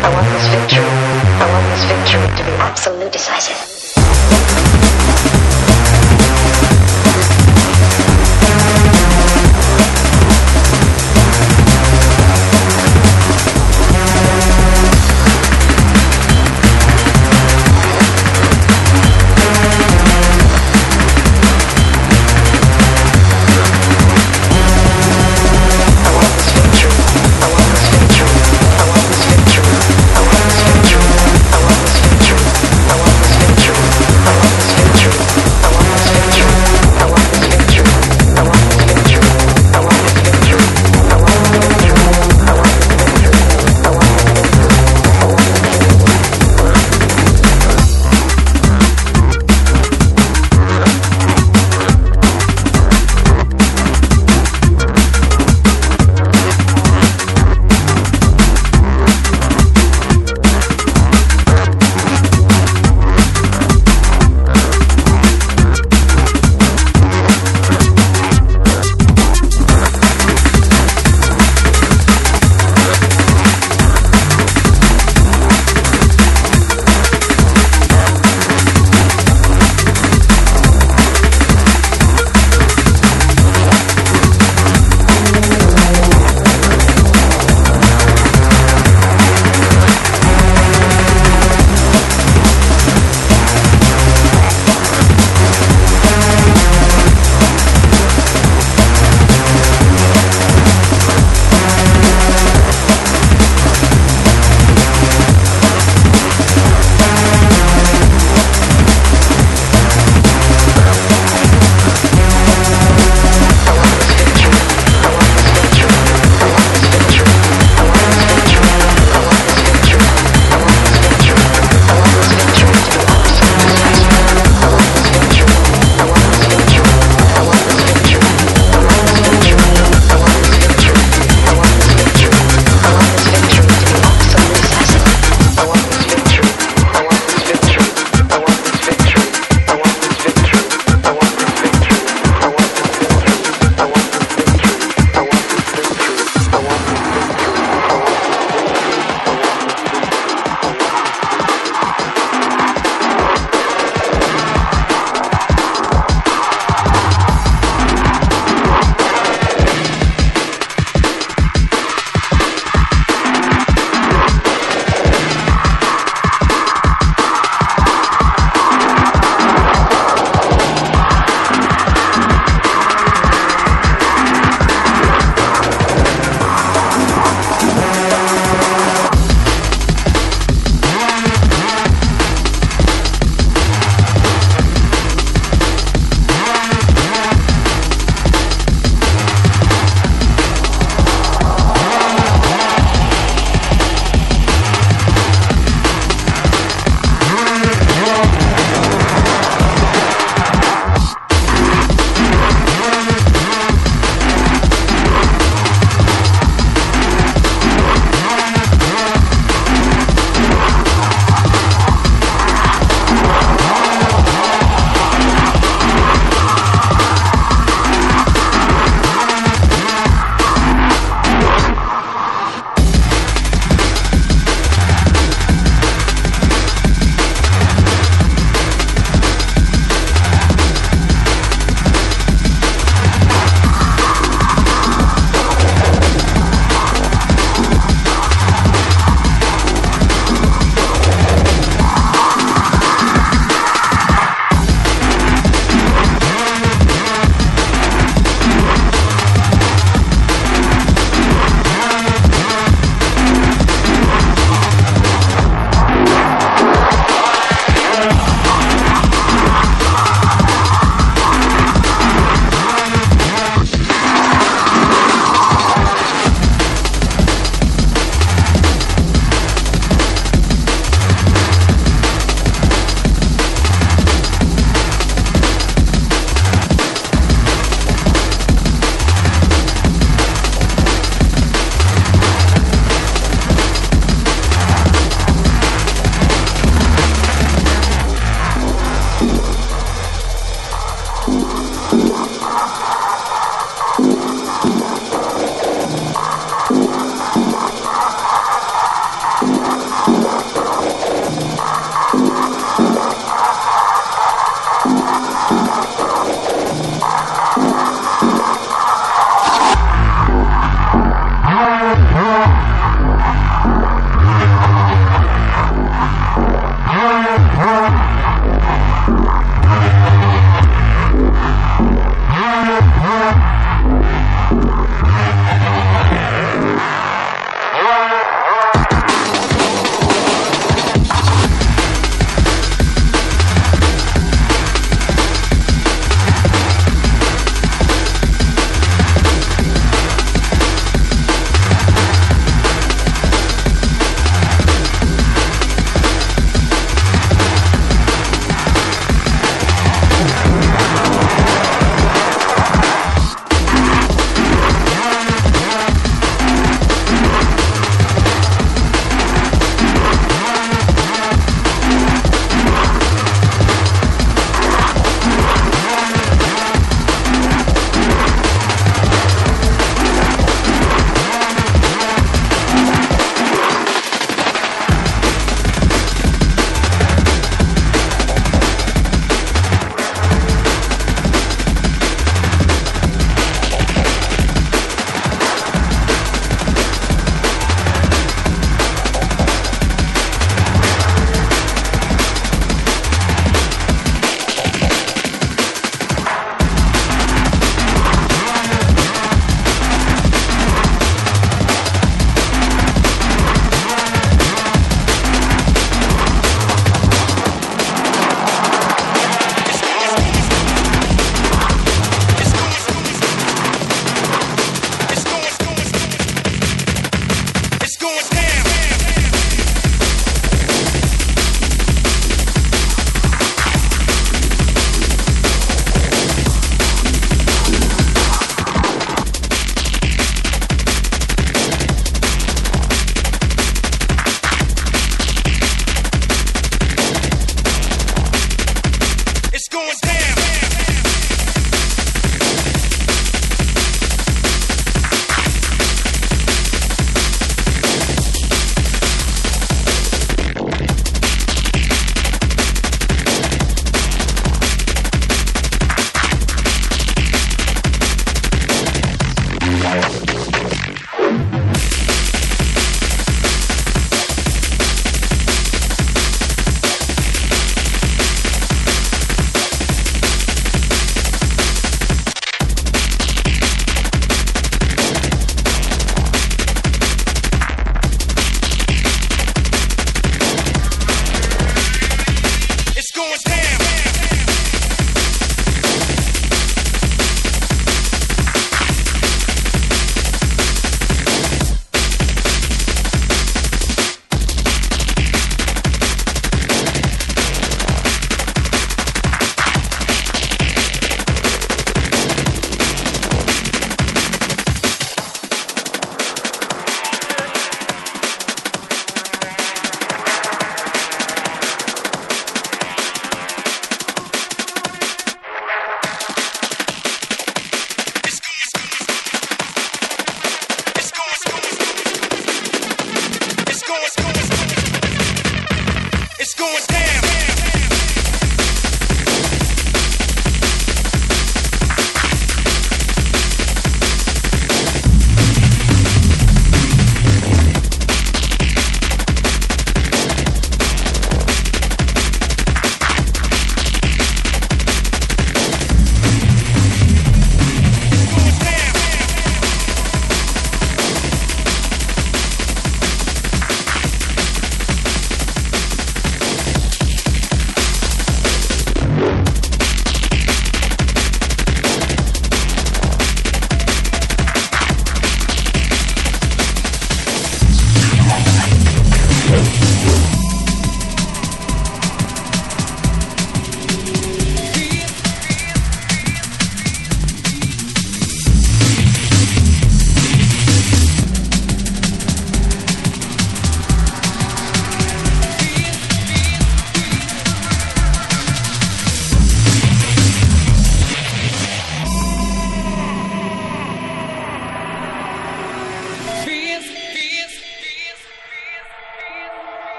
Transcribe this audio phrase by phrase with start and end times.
[0.00, 0.84] I want this victory.
[0.84, 3.77] I want this victory to be absolute decisive.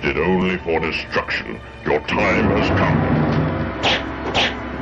[0.00, 1.60] created only for destruction.
[1.84, 3.00] Your time has come.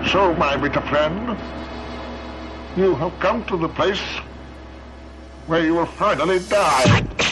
[0.08, 1.36] So, my bitter friend,
[2.76, 4.02] you have come to the place
[5.46, 7.28] where you will finally die.